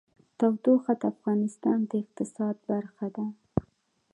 [0.37, 3.25] تودوخه د افغانستان د اقتصاد برخه ده.